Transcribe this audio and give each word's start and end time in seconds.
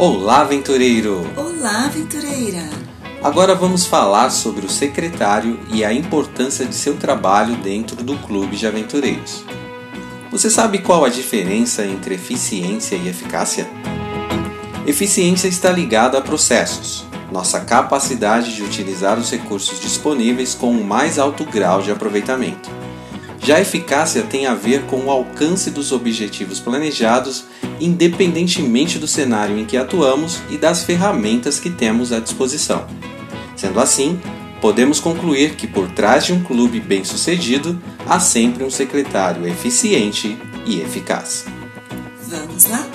Olá, 0.00 0.42
aventureiro! 0.42 1.28
Olá, 1.36 1.86
aventureira! 1.86 2.62
Agora 3.20 3.52
vamos 3.56 3.84
falar 3.84 4.30
sobre 4.30 4.64
o 4.64 4.70
secretário 4.70 5.58
e 5.72 5.84
a 5.84 5.92
importância 5.92 6.64
de 6.64 6.76
seu 6.76 6.96
trabalho 6.96 7.56
dentro 7.56 7.96
do 8.04 8.16
clube 8.18 8.54
de 8.54 8.64
aventureiros. 8.64 9.42
Você 10.30 10.48
sabe 10.48 10.78
qual 10.78 11.04
a 11.04 11.08
diferença 11.08 11.84
entre 11.84 12.14
eficiência 12.14 12.94
e 12.94 13.08
eficácia? 13.08 13.68
Eficiência 14.86 15.48
está 15.48 15.72
ligada 15.72 16.16
a 16.16 16.22
processos, 16.22 17.04
nossa 17.32 17.58
capacidade 17.58 18.54
de 18.54 18.62
utilizar 18.62 19.18
os 19.18 19.28
recursos 19.32 19.80
disponíveis 19.80 20.54
com 20.54 20.70
o 20.70 20.84
mais 20.84 21.18
alto 21.18 21.44
grau 21.44 21.82
de 21.82 21.90
aproveitamento. 21.90 22.70
Já 23.48 23.56
a 23.56 23.60
eficácia 23.62 24.24
tem 24.24 24.44
a 24.44 24.52
ver 24.52 24.82
com 24.82 25.06
o 25.06 25.10
alcance 25.10 25.70
dos 25.70 25.90
objetivos 25.90 26.60
planejados, 26.60 27.46
independentemente 27.80 28.98
do 28.98 29.06
cenário 29.06 29.58
em 29.58 29.64
que 29.64 29.78
atuamos 29.78 30.42
e 30.50 30.58
das 30.58 30.84
ferramentas 30.84 31.58
que 31.58 31.70
temos 31.70 32.12
à 32.12 32.20
disposição. 32.20 32.86
Sendo 33.56 33.80
assim, 33.80 34.20
podemos 34.60 35.00
concluir 35.00 35.54
que 35.54 35.66
por 35.66 35.90
trás 35.92 36.26
de 36.26 36.34
um 36.34 36.44
clube 36.44 36.78
bem-sucedido 36.78 37.80
há 38.06 38.20
sempre 38.20 38.62
um 38.64 38.70
secretário 38.70 39.48
eficiente 39.48 40.36
e 40.66 40.82
eficaz. 40.82 41.46
Vamos 42.28 42.66
lá? 42.66 42.86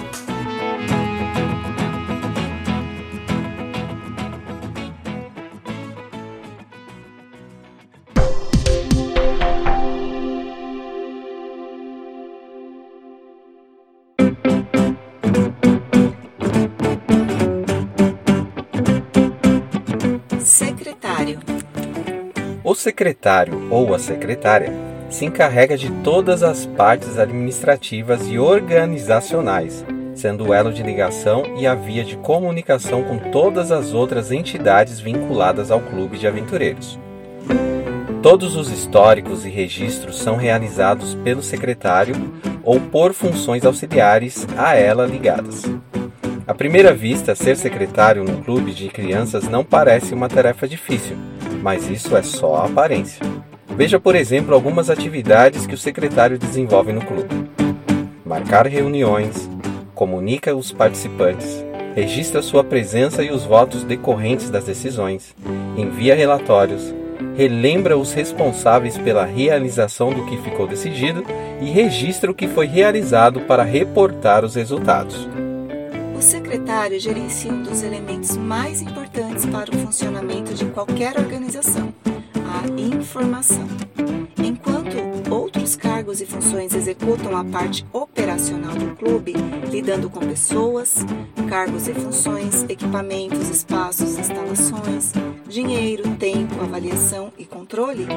Secretário 22.84 23.70
ou 23.72 23.96
a 23.96 24.00
secretária 24.00 24.70
se 25.10 25.24
encarrega 25.24 25.78
de 25.78 25.90
todas 26.04 26.44
as 26.44 26.66
partes 26.66 27.18
administrativas 27.18 28.28
e 28.28 28.38
organizacionais, 28.38 29.86
sendo 30.14 30.50
o 30.50 30.54
elo 30.54 30.74
de 30.74 30.84
ligação 30.84 31.44
e 31.58 31.66
a 31.66 31.74
via 31.76 32.04
de 32.04 32.18
comunicação 32.18 33.02
com 33.04 33.18
todas 33.32 33.72
as 33.72 33.94
outras 33.94 34.34
entidades 34.34 35.00
vinculadas 35.00 35.72
ao 35.72 35.80
clube 35.80 36.18
de 36.18 36.28
aventureiros. 36.28 37.00
Todos 38.22 38.58
os 38.58 38.70
históricos 38.70 39.46
e 39.46 39.50
registros 39.50 40.20
são 40.20 40.36
realizados 40.36 41.16
pelo 41.16 41.42
secretário 41.42 42.16
ou 42.64 42.82
por 42.82 43.14
funções 43.14 43.66
auxiliares 43.66 44.46
a 44.58 44.76
ela 44.76 45.06
ligadas. 45.06 45.64
À 46.46 46.54
primeira 46.54 46.94
vista, 46.94 47.34
ser 47.34 47.56
secretário 47.56 48.26
num 48.26 48.44
clube 48.44 48.74
de 48.74 48.90
crianças 48.90 49.48
não 49.48 49.64
parece 49.64 50.14
uma 50.14 50.28
tarefa 50.28 50.68
difícil, 50.68 51.16
mas 51.64 51.90
isso 51.90 52.16
é 52.16 52.22
só 52.22 52.58
a 52.58 52.66
aparência. 52.66 53.26
Veja, 53.70 53.98
por 53.98 54.16
exemplo, 54.16 54.54
algumas 54.54 54.90
atividades 54.90 55.66
que 55.66 55.74
o 55.74 55.78
secretário 55.78 56.38
desenvolve 56.38 56.92
no 56.92 57.02
clube: 57.02 57.50
marcar 58.26 58.68
reuniões, 58.68 59.50
comunica 59.96 60.54
os 60.54 60.74
participantes, 60.74 61.66
registra 61.96 62.42
sua 62.42 62.66
presença 62.66 63.24
e 63.24 63.32
os 63.32 63.46
votos 63.46 63.84
decorrentes 63.84 64.50
das 64.50 64.66
decisões, 64.66 65.34
envia 65.78 66.14
relatórios, 66.14 66.94
relembra 67.36 67.98
os 67.98 68.12
responsáveis 68.12 68.98
pela 68.98 69.24
realização 69.24 70.12
do 70.12 70.26
que 70.26 70.38
ficou 70.38 70.68
decidido 70.68 71.24
e 71.62 71.66
registra 71.72 72.30
o 72.30 72.36
que 72.36 72.48
foi 72.48 72.68
realizado 72.68 73.40
para 73.42 73.64
reportar 73.64 74.44
os 74.44 74.56
resultados. 74.56 75.30
O 76.24 76.26
secretário 76.26 76.98
gerencia 77.02 77.52
um 77.52 77.64
dos 77.64 77.84
elementos 77.84 78.38
mais 78.38 78.82
importantes 78.82 79.46
para 79.46 79.70
o 79.70 79.78
funcionamento 79.80 80.54
de 80.54 80.64
qualquer 80.68 81.20
organização, 81.20 81.94
a 82.34 82.82
informação. 82.82 83.68
Enquanto 84.38 84.96
outros 85.30 85.76
cargos 85.76 86.22
e 86.22 86.26
funções 86.26 86.74
executam 86.74 87.36
a 87.36 87.44
parte 87.44 87.86
operacional 87.92 88.74
do 88.74 88.96
clube, 88.96 89.34
lidando 89.70 90.10
com 90.10 90.22
pessoas, 90.22 91.06
cargos 91.50 91.90
e 91.90 91.94
funções, 91.94 92.64
equipamentos, 92.70 93.50
espaços, 93.50 94.18
instalações, 94.18 95.12
dinheiro, 95.54 96.16
tempo, 96.16 96.60
avaliação 96.62 97.32
e 97.38 97.46
controle, 97.46 98.08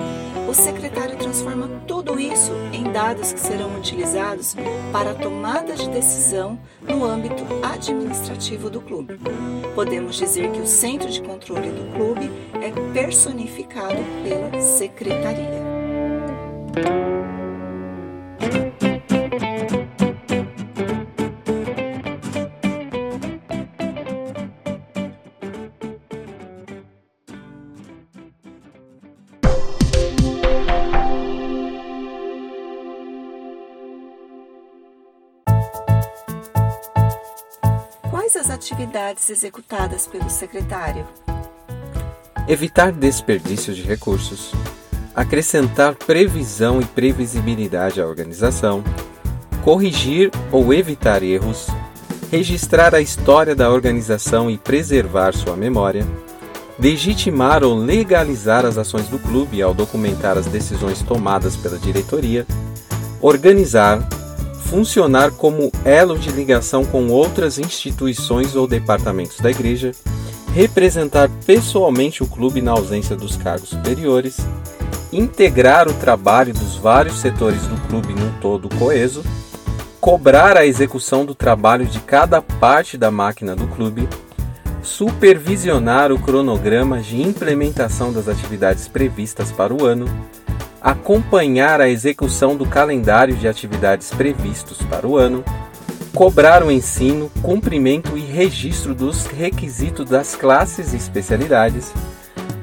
o 0.48 0.54
secretário 0.54 1.18
transforma 1.18 1.68
tudo 1.86 2.18
isso 2.18 2.50
em 2.72 2.90
dados 2.90 3.30
que 3.30 3.38
serão 3.38 3.76
utilizados 3.76 4.56
para 4.90 5.10
a 5.10 5.14
tomada 5.14 5.74
de 5.74 5.86
decisão 5.90 6.58
no 6.80 7.04
âmbito 7.04 7.44
administrativo 7.62 8.70
do 8.70 8.80
clube. 8.80 9.20
Podemos 9.74 10.16
dizer 10.16 10.50
que 10.50 10.60
o 10.60 10.66
centro 10.66 11.10
de 11.10 11.20
controle 11.20 11.68
do 11.68 11.92
clube 11.94 12.30
é 12.54 12.70
personificado 12.94 13.98
pela 14.24 14.58
secretaria. 14.62 15.76
Atividades 38.66 39.30
executadas 39.30 40.08
pelo 40.08 40.28
secretário? 40.28 41.06
Evitar 42.48 42.90
desperdício 42.90 43.72
de 43.72 43.82
recursos, 43.82 44.52
acrescentar 45.14 45.94
previsão 45.94 46.80
e 46.80 46.84
previsibilidade 46.84 48.00
à 48.00 48.06
organização, 48.06 48.82
corrigir 49.62 50.32
ou 50.50 50.74
evitar 50.74 51.22
erros, 51.22 51.68
registrar 52.30 52.92
a 52.92 53.00
história 53.00 53.54
da 53.54 53.70
organização 53.70 54.50
e 54.50 54.58
preservar 54.58 55.32
sua 55.32 55.56
memória, 55.56 56.04
legitimar 56.76 57.62
ou 57.62 57.74
legalizar 57.74 58.66
as 58.66 58.76
ações 58.76 59.06
do 59.06 59.18
clube 59.20 59.62
ao 59.62 59.74
documentar 59.74 60.36
as 60.36 60.46
decisões 60.46 61.02
tomadas 61.02 61.56
pela 61.56 61.78
diretoria, 61.78 62.44
organizar, 63.20 64.08
funcionar 64.68 65.30
como 65.30 65.70
elo 65.84 66.18
de 66.18 66.30
ligação 66.30 66.84
com 66.84 67.08
outras 67.08 67.58
instituições 67.58 68.56
ou 68.56 68.66
departamentos 68.66 69.38
da 69.38 69.50
igreja, 69.50 69.92
representar 70.54 71.30
pessoalmente 71.44 72.22
o 72.22 72.26
clube 72.26 72.60
na 72.60 72.72
ausência 72.72 73.14
dos 73.14 73.36
cargos 73.36 73.70
superiores, 73.70 74.38
integrar 75.12 75.88
o 75.88 75.94
trabalho 75.94 76.52
dos 76.52 76.76
vários 76.76 77.20
setores 77.20 77.62
do 77.66 77.76
clube 77.88 78.12
num 78.12 78.32
todo 78.40 78.68
coeso, 78.76 79.22
cobrar 80.00 80.56
a 80.56 80.66
execução 80.66 81.24
do 81.24 81.34
trabalho 81.34 81.86
de 81.86 82.00
cada 82.00 82.40
parte 82.42 82.96
da 82.96 83.10
máquina 83.10 83.54
do 83.54 83.66
clube, 83.68 84.08
supervisionar 84.82 86.12
o 86.12 86.18
cronograma 86.18 87.00
de 87.00 87.20
implementação 87.20 88.12
das 88.12 88.28
atividades 88.28 88.88
previstas 88.88 89.50
para 89.50 89.74
o 89.74 89.84
ano, 89.84 90.06
acompanhar 90.86 91.80
a 91.80 91.88
execução 91.88 92.56
do 92.56 92.64
calendário 92.64 93.34
de 93.34 93.48
atividades 93.48 94.10
previstos 94.10 94.78
para 94.82 95.04
o 95.04 95.16
ano, 95.16 95.44
cobrar 96.14 96.62
o 96.62 96.70
ensino, 96.70 97.28
cumprimento 97.42 98.16
e 98.16 98.20
registro 98.20 98.94
dos 98.94 99.26
requisitos 99.26 100.08
das 100.08 100.36
classes 100.36 100.92
e 100.92 100.96
especialidades, 100.96 101.92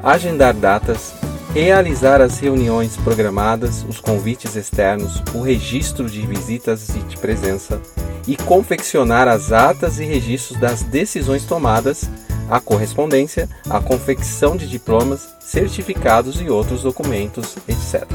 agendar 0.01 0.53
datas, 0.53 1.13
realizar 1.53 2.21
as 2.21 2.39
reuniões 2.39 2.95
programadas, 2.95 3.85
os 3.89 3.99
convites 3.99 4.55
externos, 4.55 5.21
o 5.35 5.41
registro 5.41 6.09
de 6.09 6.25
visitas 6.25 6.95
e 6.95 6.99
de 6.99 7.17
presença 7.17 7.81
e 8.25 8.37
confeccionar 8.37 9.27
as 9.27 9.51
atas 9.51 9.99
e 9.99 10.05
registros 10.05 10.57
das 10.61 10.81
decisões 10.81 11.43
tomadas, 11.43 12.09
a 12.53 12.59
correspondência, 12.59 13.49
a 13.67 13.79
confecção 13.79 14.55
de 14.55 14.67
diplomas, 14.67 15.33
certificados 15.39 16.39
e 16.39 16.51
outros 16.51 16.83
documentos, 16.83 17.57
etc. 17.67 18.07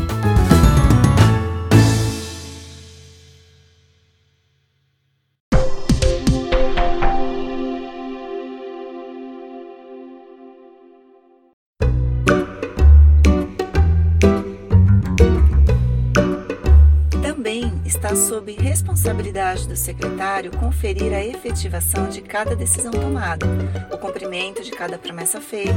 está 17.98 18.14
sob 18.14 18.52
responsabilidade 18.52 19.66
do 19.66 19.74
secretário 19.74 20.52
conferir 20.52 21.12
a 21.12 21.24
efetivação 21.24 22.08
de 22.08 22.20
cada 22.20 22.54
decisão 22.54 22.92
tomada, 22.92 23.44
o 23.92 23.98
cumprimento 23.98 24.62
de 24.62 24.70
cada 24.70 24.96
promessa 24.96 25.40
feita, 25.40 25.72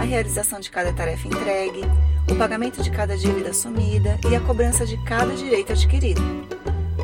a 0.00 0.02
realização 0.02 0.58
de 0.58 0.68
cada 0.68 0.92
tarefa 0.92 1.28
entregue, 1.28 1.82
o 2.28 2.34
pagamento 2.34 2.82
de 2.82 2.90
cada 2.90 3.16
dívida 3.16 3.50
assumida 3.50 4.18
e 4.28 4.34
a 4.34 4.40
cobrança 4.40 4.84
de 4.84 4.96
cada 5.04 5.32
direito 5.32 5.70
adquirido. 5.70 6.20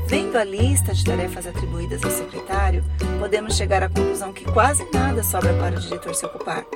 Vendo 0.09 0.37
a 0.37 0.43
lista 0.43 0.93
de 0.93 1.05
tarefas 1.05 1.47
atribuídas 1.47 2.03
ao 2.03 2.11
secretário, 2.11 2.85
podemos 3.21 3.57
chegar 3.57 3.85
à 3.85 3.89
conclusão 3.89 4.33
que 4.33 4.45
quase 4.45 4.85
nada 4.93 5.23
sobra 5.23 5.55
para 5.55 5.77
o 5.77 5.81
diretor 5.81 6.13
se 6.13 6.27
ocupar. 6.27 6.67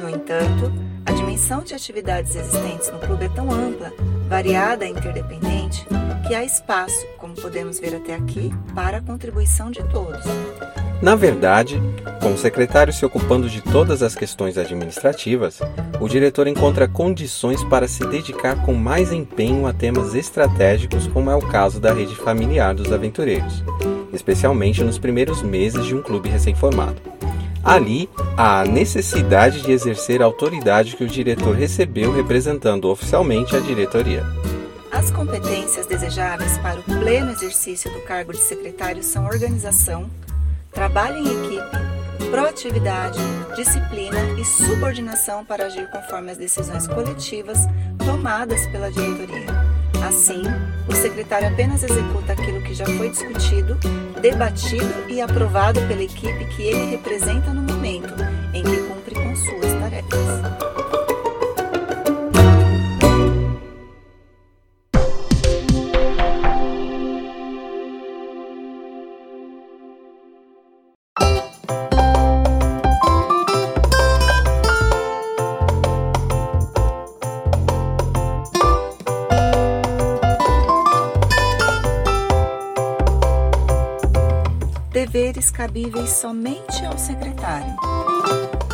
No 0.00 0.08
entanto, 0.08 0.72
a 1.06 1.12
dimensão 1.12 1.62
de 1.62 1.74
atividades 1.74 2.34
existentes 2.34 2.90
no 2.90 2.98
clube 2.98 3.24
é 3.24 3.28
tão 3.28 3.50
ampla, 3.50 3.92
variada 4.28 4.84
e 4.84 4.90
interdependente 4.90 5.86
que 6.26 6.34
há 6.34 6.44
espaço, 6.44 7.06
como 7.16 7.34
podemos 7.34 7.78
ver 7.78 7.94
até 7.94 8.14
aqui, 8.14 8.52
para 8.74 8.98
a 8.98 9.00
contribuição 9.00 9.70
de 9.70 9.82
todos. 9.84 10.24
Na 11.00 11.14
verdade, 11.14 11.80
com 12.20 12.32
o 12.32 12.38
secretário 12.38 12.92
se 12.92 13.04
ocupando 13.04 13.48
de 13.48 13.60
todas 13.60 14.02
as 14.02 14.16
questões 14.16 14.58
administrativas, 14.58 15.60
o 16.00 16.08
diretor 16.08 16.48
encontra 16.48 16.88
condições 16.88 17.62
para 17.64 17.86
se 17.86 18.04
dedicar 18.06 18.64
com 18.64 18.74
mais 18.74 19.12
empenho 19.12 19.66
a 19.66 19.72
temas 19.72 20.14
estratégicos, 20.14 21.06
como 21.06 21.30
é 21.30 21.36
o 21.36 21.46
caso 21.46 21.78
da 21.78 21.92
rede 21.92 22.16
familiar 22.16 22.74
dos 22.74 22.90
aventureiros, 22.90 23.62
especialmente 24.12 24.82
nos 24.82 24.98
primeiros 24.98 25.42
meses 25.42 25.84
de 25.84 25.94
um 25.94 26.02
clube 26.02 26.28
recém-formado. 26.28 26.96
Ali, 27.66 28.08
há 28.36 28.60
a 28.60 28.64
necessidade 28.64 29.60
de 29.60 29.72
exercer 29.72 30.22
a 30.22 30.24
autoridade 30.24 30.94
que 30.94 31.02
o 31.02 31.08
diretor 31.08 31.56
recebeu 31.56 32.12
representando 32.12 32.88
oficialmente 32.88 33.56
a 33.56 33.58
diretoria. 33.58 34.24
As 34.92 35.10
competências 35.10 35.84
desejáveis 35.84 36.56
para 36.58 36.78
o 36.78 36.82
pleno 36.84 37.32
exercício 37.32 37.92
do 37.92 38.00
cargo 38.02 38.32
de 38.32 38.38
secretário 38.38 39.02
são 39.02 39.26
organização, 39.26 40.08
trabalho 40.70 41.18
em 41.18 41.26
equipe, 41.26 42.30
proatividade, 42.30 43.18
disciplina 43.56 44.20
e 44.38 44.44
subordinação 44.44 45.44
para 45.44 45.66
agir 45.66 45.90
conforme 45.90 46.30
as 46.30 46.38
decisões 46.38 46.86
coletivas 46.86 47.58
tomadas 47.98 48.64
pela 48.68 48.92
diretoria. 48.92 49.55
Assim, 50.06 50.42
o 50.88 50.94
secretário 50.94 51.48
apenas 51.48 51.82
executa 51.82 52.32
aquilo 52.32 52.62
que 52.62 52.72
já 52.72 52.86
foi 52.86 53.10
discutido, 53.10 53.76
debatido 54.20 54.86
e 55.08 55.20
aprovado 55.20 55.80
pela 55.88 56.02
equipe 56.02 56.44
que 56.44 56.62
ele 56.62 56.92
representa 56.92 57.52
no 57.52 57.62
momento 57.62 58.14
deveres 85.06 85.52
cabíveis 85.52 86.10
somente 86.10 86.84
ao 86.84 86.98
secretário. 86.98 87.76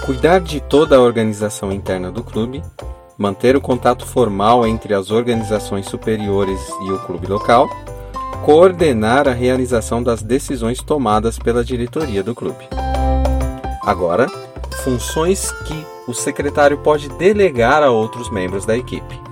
Cuidar 0.06 0.40
de 0.40 0.60
toda 0.60 0.96
a 0.96 1.00
organização 1.00 1.70
interna 1.70 2.10
do 2.10 2.24
clube, 2.24 2.62
manter 3.18 3.54
o 3.54 3.60
contato 3.60 4.06
formal 4.06 4.66
entre 4.66 4.94
as 4.94 5.10
organizações 5.10 5.86
superiores 5.86 6.58
e 6.86 6.90
o 6.90 6.98
clube 7.00 7.26
local, 7.26 7.68
coordenar 8.46 9.28
a 9.28 9.32
realização 9.32 10.02
das 10.02 10.22
decisões 10.22 10.80
tomadas 10.80 11.38
pela 11.38 11.62
diretoria 11.62 12.22
do 12.22 12.34
clube. 12.34 12.66
Agora, 13.84 14.26
funções 14.82 15.52
que 15.66 15.86
o 16.08 16.14
secretário 16.14 16.78
pode 16.78 17.10
delegar 17.10 17.82
a 17.82 17.90
outros 17.90 18.30
membros 18.30 18.64
da 18.64 18.74
equipe. 18.74 19.31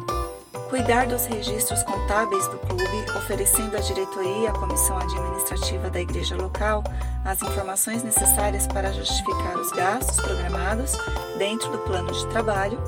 Cuidar 0.81 1.07
dos 1.07 1.27
registros 1.27 1.83
contábeis 1.83 2.49
do 2.49 2.59
clube 2.61 3.11
oferecendo 3.15 3.77
à 3.77 3.81
diretoria 3.81 4.45
e 4.45 4.47
à 4.47 4.53
comissão 4.53 4.97
administrativa 4.97 5.91
da 5.91 6.01
igreja 6.01 6.35
local 6.37 6.83
as 7.23 7.43
informações 7.43 8.03
necessárias 8.03 8.67
para 8.67 8.91
justificar 8.91 9.59
os 9.59 9.71
gastos 9.73 10.17
programados 10.17 10.93
dentro 11.37 11.71
do 11.71 11.79
plano 11.81 12.11
de 12.11 12.27
trabalho, 12.29 12.79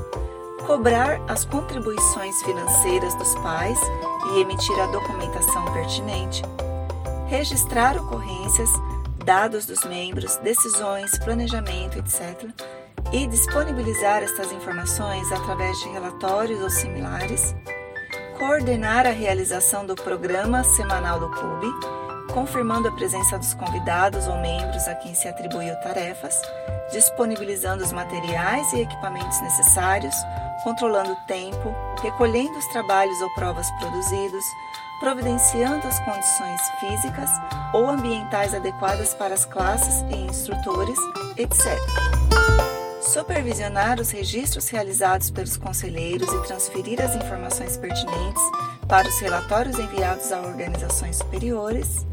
cobrar 0.66 1.20
as 1.28 1.44
contribuições 1.44 2.34
financeiras 2.42 3.14
dos 3.16 3.34
pais 3.40 3.78
e 4.32 4.40
emitir 4.40 4.80
a 4.80 4.86
documentação 4.86 5.70
pertinente, 5.74 6.42
registrar 7.26 7.94
ocorrências, 7.98 8.70
dados 9.22 9.66
dos 9.66 9.84
membros, 9.84 10.36
decisões, 10.38 11.10
planejamento, 11.18 11.98
etc., 11.98 12.48
e 13.12 13.26
disponibilizar 13.26 14.22
estas 14.22 14.50
informações 14.50 15.30
através 15.30 15.78
de 15.80 15.88
relatórios 15.90 16.62
ou 16.62 16.70
similares 16.70 17.54
coordenar 18.38 19.06
a 19.06 19.10
realização 19.10 19.86
do 19.86 19.94
programa 19.94 20.64
semanal 20.64 21.20
do 21.20 21.30
clube, 21.30 21.66
confirmando 22.32 22.88
a 22.88 22.92
presença 22.92 23.38
dos 23.38 23.54
convidados 23.54 24.26
ou 24.26 24.36
membros 24.38 24.86
a 24.88 24.94
quem 24.94 25.14
se 25.14 25.28
atribuiu 25.28 25.74
tarefas, 25.82 26.34
disponibilizando 26.90 27.84
os 27.84 27.92
materiais 27.92 28.72
e 28.72 28.80
equipamentos 28.80 29.40
necessários, 29.40 30.14
controlando 30.62 31.12
o 31.12 31.26
tempo, 31.26 31.74
recolhendo 32.02 32.58
os 32.58 32.66
trabalhos 32.68 33.20
ou 33.20 33.34
provas 33.34 33.70
produzidos, 33.78 34.44
providenciando 35.00 35.86
as 35.86 35.98
condições 36.00 36.60
físicas 36.80 37.30
ou 37.72 37.88
ambientais 37.88 38.54
adequadas 38.54 39.14
para 39.14 39.34
as 39.34 39.44
classes 39.44 40.04
e 40.10 40.16
instrutores, 40.16 40.98
etc 41.36 42.21
supervisionar 43.12 44.00
os 44.00 44.10
registros 44.10 44.70
realizados 44.70 45.30
pelos 45.30 45.58
conselheiros 45.58 46.32
e 46.32 46.46
transferir 46.46 46.98
as 46.98 47.14
informações 47.14 47.76
pertinentes 47.76 48.42
para 48.88 49.06
os 49.06 49.20
relatórios 49.20 49.78
enviados 49.78 50.32
a 50.32 50.40
organizações 50.40 51.16
superiores, 51.16 52.06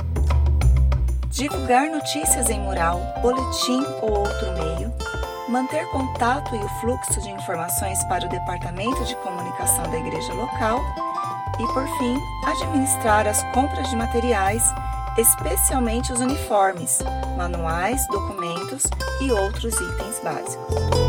divulgar 1.30 1.90
notícias 1.90 2.50
em 2.50 2.60
mural, 2.60 3.02
boletim 3.22 3.82
ou 4.02 4.20
outro 4.20 4.52
meio, 4.54 4.94
manter 5.48 5.86
contato 5.90 6.54
e 6.54 6.60
o 6.60 6.70
fluxo 6.82 7.22
de 7.22 7.30
informações 7.30 8.04
para 8.04 8.26
o 8.26 8.30
departamento 8.30 9.06
de 9.06 9.16
comunicação 9.18 9.90
da 9.90 9.98
igreja 9.98 10.34
local 10.34 10.82
e, 11.62 11.74
por 11.74 11.88
fim, 11.98 12.18
administrar 12.46 13.26
as 13.26 13.42
compras 13.54 13.90
de 13.90 13.96
materiais, 13.96 14.64
especialmente 15.18 16.12
os 16.14 16.20
uniformes, 16.20 17.00
manuais, 17.38 18.06
documentos 18.08 18.84
e 19.22 19.32
outros 19.32 19.74
itens 19.74 20.20
básicos. 20.24 21.09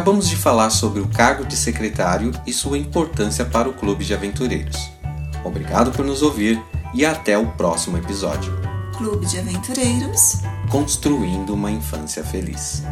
Acabamos 0.00 0.30
de 0.30 0.36
falar 0.36 0.70
sobre 0.70 1.02
o 1.02 1.08
cargo 1.08 1.44
de 1.44 1.54
secretário 1.54 2.32
e 2.46 2.54
sua 2.54 2.78
importância 2.78 3.44
para 3.44 3.68
o 3.68 3.74
Clube 3.74 4.02
de 4.02 4.14
Aventureiros. 4.14 4.90
Obrigado 5.44 5.92
por 5.92 6.06
nos 6.06 6.22
ouvir 6.22 6.58
e 6.94 7.04
até 7.04 7.36
o 7.36 7.48
próximo 7.48 7.98
episódio. 7.98 8.50
Clube 8.96 9.26
de 9.26 9.38
Aventureiros 9.38 10.38
Construindo 10.70 11.52
uma 11.52 11.70
Infância 11.70 12.24
Feliz. 12.24 12.82